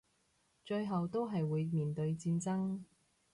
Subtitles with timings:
[0.65, 2.79] 最後都係會面對戰爭